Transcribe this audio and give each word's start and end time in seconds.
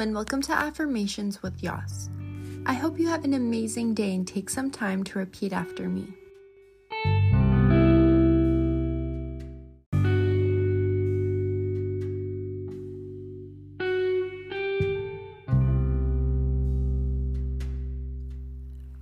and 0.00 0.14
welcome 0.14 0.40
to 0.40 0.52
Affirmations 0.52 1.42
with 1.42 1.62
Yas. 1.62 2.08
I 2.64 2.72
hope 2.72 2.98
you 2.98 3.08
have 3.08 3.22
an 3.22 3.34
amazing 3.34 3.92
day 3.92 4.14
and 4.14 4.26
take 4.26 4.48
some 4.48 4.70
time 4.70 5.04
to 5.04 5.18
repeat 5.18 5.52
after 5.52 5.90
me. 5.90 6.14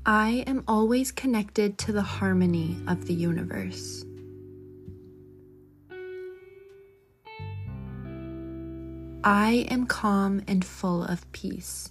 I 0.04 0.42
am 0.48 0.64
always 0.66 1.12
connected 1.12 1.78
to 1.78 1.92
the 1.92 2.02
harmony 2.02 2.76
of 2.88 3.06
the 3.06 3.14
universe. 3.14 4.04
I 9.30 9.66
am 9.70 9.84
calm 9.84 10.40
and 10.48 10.64
full 10.64 11.04
of 11.04 11.30
peace. 11.32 11.90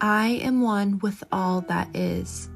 I 0.00 0.38
am 0.40 0.60
one 0.60 1.00
with 1.00 1.24
all 1.32 1.62
that 1.62 1.96
is. 1.96 2.48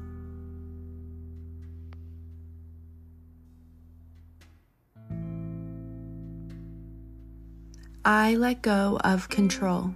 I 8.05 8.35
let 8.35 8.61
go 8.61 9.01
of 9.03 9.27
control. 9.27 9.95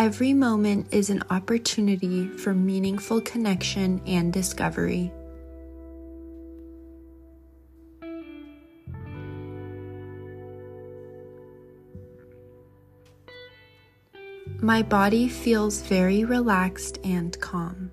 Every 0.00 0.32
moment 0.32 0.94
is 0.94 1.10
an 1.10 1.22
opportunity 1.28 2.26
for 2.26 2.54
meaningful 2.54 3.20
connection 3.20 4.00
and 4.06 4.32
discovery. 4.32 5.12
My 14.62 14.80
body 14.80 15.28
feels 15.28 15.82
very 15.82 16.24
relaxed 16.24 16.98
and 17.04 17.38
calm. 17.38 17.92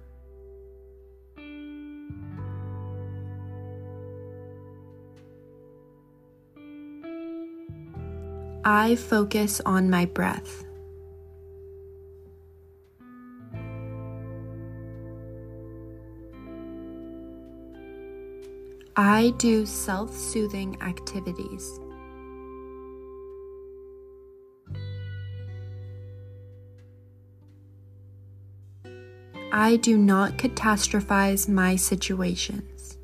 I 8.63 8.95
focus 8.95 9.59
on 9.65 9.89
my 9.89 10.05
breath. 10.05 10.66
I 18.99 19.29
do 19.37 19.67
self 19.67 20.11
soothing 20.11 20.81
activities. 20.81 21.79
I 29.53 29.75
do 29.75 29.97
not 29.97 30.37
catastrophize 30.37 31.47
my 31.47 31.75
situations. 31.75 32.97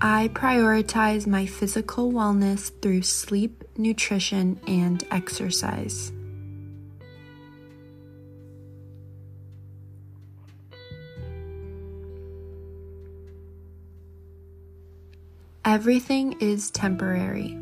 I 0.00 0.28
prioritize 0.34 1.28
my 1.28 1.46
physical 1.46 2.10
wellness 2.10 2.72
through 2.82 3.02
sleep, 3.02 3.62
nutrition, 3.76 4.60
and 4.66 5.04
exercise. 5.12 6.13
Everything 15.66 16.36
is 16.40 16.70
temporary. 16.70 17.58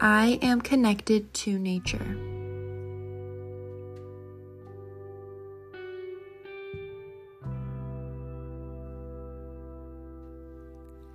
I 0.00 0.38
am 0.42 0.60
connected 0.60 1.34
to 1.34 1.58
nature. 1.58 2.16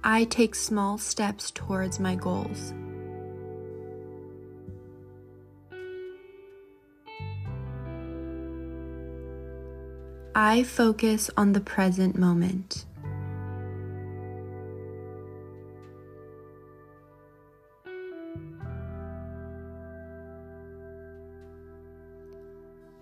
I 0.04 0.26
take 0.26 0.54
small 0.54 0.98
steps 0.98 1.50
towards 1.52 1.98
my 1.98 2.16
goals. 2.16 2.74
I 10.36 10.64
focus 10.64 11.30
on 11.38 11.54
the 11.54 11.62
present 11.62 12.18
moment. 12.18 12.86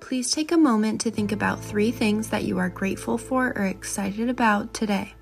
Please 0.02 0.30
take 0.30 0.52
a 0.52 0.58
moment 0.58 1.00
to 1.02 1.12
think 1.12 1.32
about 1.32 1.64
three 1.64 1.90
things 1.92 2.28
that 2.32 2.44
you 2.44 2.58
are 2.58 2.68
grateful 2.68 3.18
for 3.18 3.58
or 3.58 3.66
excited 3.66 4.28
about 4.28 4.74
today. 4.74 5.14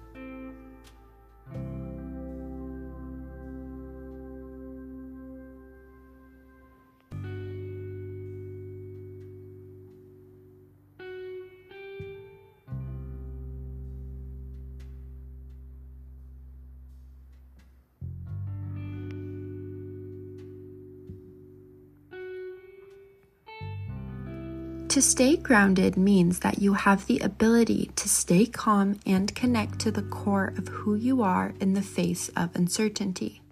To 24.90 25.04
stay 25.04 25.38
grounded 25.38 25.98
means 25.98 26.40
that 26.40 26.64
you 26.64 26.74
have 26.74 27.06
the 27.06 27.20
ability 27.20 27.92
to 27.96 28.10
stay 28.10 28.48
calm 28.48 29.00
and 29.06 29.36
connect 29.36 29.78
to 29.82 29.92
the 29.92 30.02
core 30.02 30.52
of 30.58 30.68
who 30.68 30.96
you 30.96 31.22
are 31.22 31.54
in 31.60 31.76
the 31.76 31.84
face 31.84 32.30
of 32.30 32.56
uncertainty. 32.56 33.44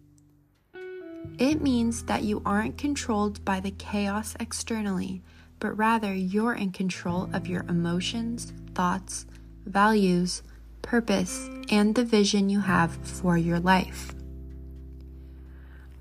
It 1.37 1.61
means 1.61 2.03
that 2.05 2.23
you 2.23 2.41
aren't 2.43 2.79
controlled 2.79 3.45
by 3.45 3.59
the 3.59 3.69
chaos 3.69 4.35
externally, 4.39 5.21
but 5.59 5.77
rather 5.77 6.11
you're 6.11 6.55
in 6.55 6.71
control 6.71 7.29
of 7.31 7.45
your 7.45 7.65
emotions, 7.69 8.51
thoughts, 8.73 9.27
values, 9.63 10.41
purpose, 10.81 11.51
and 11.69 11.93
the 11.93 12.03
vision 12.03 12.49
you 12.49 12.61
have 12.61 12.95
for 12.95 13.37
your 13.37 13.59
life. 13.59 14.11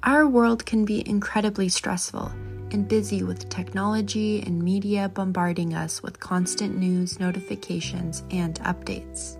Our 0.03 0.27
world 0.27 0.65
can 0.65 0.87
be 0.87 1.07
incredibly 1.07 1.69
stressful 1.69 2.33
and 2.73 2.89
busy 2.89 3.23
with 3.23 3.49
technology 3.49 4.43
and 4.43 4.63
media 4.63 5.09
bombarding 5.09 5.75
us 5.75 6.03
with 6.03 6.21
constant 6.21 6.77
news, 6.77 7.21
notifications, 7.21 8.25
and 8.31 8.61
updates. 8.61 9.37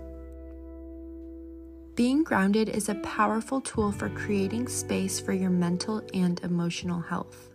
Being 1.95 2.23
grounded 2.23 2.69
is 2.69 2.89
a 2.89 2.95
powerful 2.95 3.59
tool 3.59 3.91
for 3.91 4.09
creating 4.09 4.67
space 4.67 5.19
for 5.19 5.33
your 5.33 5.49
mental 5.49 6.01
and 6.13 6.39
emotional 6.43 6.99
health. 6.99 7.49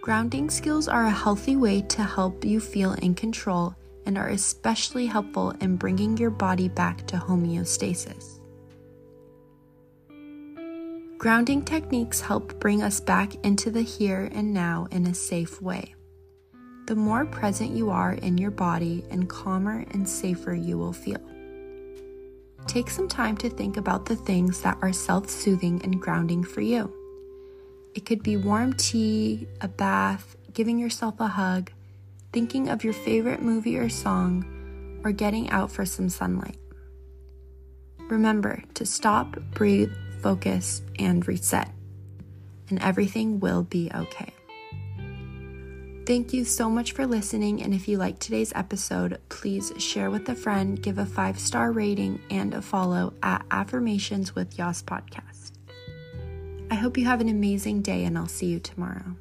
Grounding 0.00 0.48
skills 0.48 0.88
are 0.88 1.04
a 1.04 1.10
healthy 1.10 1.56
way 1.56 1.82
to 1.82 2.02
help 2.02 2.44
you 2.44 2.60
feel 2.60 2.94
in 2.94 3.14
control 3.14 3.74
and 4.06 4.16
are 4.16 4.28
especially 4.28 5.06
helpful 5.06 5.50
in 5.60 5.76
bringing 5.76 6.16
your 6.16 6.30
body 6.30 6.68
back 6.68 7.06
to 7.06 7.16
homeostasis. 7.16 8.39
Grounding 11.20 11.60
techniques 11.60 12.22
help 12.22 12.58
bring 12.60 12.82
us 12.82 12.98
back 12.98 13.34
into 13.44 13.70
the 13.70 13.82
here 13.82 14.30
and 14.32 14.54
now 14.54 14.88
in 14.90 15.06
a 15.06 15.12
safe 15.12 15.60
way. 15.60 15.94
The 16.86 16.96
more 16.96 17.26
present 17.26 17.72
you 17.72 17.90
are 17.90 18.14
in 18.14 18.38
your 18.38 18.50
body 18.50 19.04
and 19.10 19.28
calmer 19.28 19.84
and 19.90 20.08
safer 20.08 20.54
you 20.54 20.78
will 20.78 20.94
feel. 20.94 21.20
Take 22.66 22.88
some 22.88 23.06
time 23.06 23.36
to 23.36 23.50
think 23.50 23.76
about 23.76 24.06
the 24.06 24.16
things 24.16 24.62
that 24.62 24.78
are 24.80 24.94
self 24.94 25.28
soothing 25.28 25.82
and 25.84 26.00
grounding 26.00 26.42
for 26.42 26.62
you. 26.62 26.90
It 27.94 28.06
could 28.06 28.22
be 28.22 28.38
warm 28.38 28.72
tea, 28.72 29.46
a 29.60 29.68
bath, 29.68 30.36
giving 30.54 30.78
yourself 30.78 31.20
a 31.20 31.26
hug, 31.26 31.70
thinking 32.32 32.70
of 32.70 32.82
your 32.82 32.94
favorite 32.94 33.42
movie 33.42 33.76
or 33.76 33.90
song, 33.90 34.46
or 35.04 35.12
getting 35.12 35.50
out 35.50 35.70
for 35.70 35.84
some 35.84 36.08
sunlight. 36.08 36.56
Remember 38.08 38.62
to 38.72 38.86
stop, 38.86 39.36
breathe, 39.52 39.92
focus, 40.22 40.82
and 40.98 41.26
reset, 41.26 41.70
and 42.68 42.78
everything 42.82 43.40
will 43.40 43.62
be 43.62 43.90
okay. 43.94 44.32
Thank 46.06 46.32
you 46.32 46.44
so 46.44 46.68
much 46.68 46.92
for 46.92 47.06
listening. 47.06 47.62
And 47.62 47.72
if 47.72 47.86
you 47.86 47.96
liked 47.96 48.20
today's 48.20 48.52
episode, 48.56 49.20
please 49.28 49.72
share 49.78 50.10
with 50.10 50.28
a 50.28 50.34
friend, 50.34 50.82
give 50.82 50.98
a 50.98 51.06
five 51.06 51.38
star 51.38 51.70
rating, 51.70 52.20
and 52.30 52.52
a 52.52 52.60
follow 52.62 53.12
at 53.22 53.44
Affirmations 53.50 54.34
with 54.34 54.58
Yas 54.58 54.82
Podcast. 54.82 55.52
I 56.70 56.74
hope 56.74 56.96
you 56.96 57.04
have 57.04 57.20
an 57.20 57.28
amazing 57.28 57.82
day, 57.82 58.04
and 58.04 58.18
I'll 58.18 58.26
see 58.26 58.46
you 58.46 58.58
tomorrow. 58.60 59.14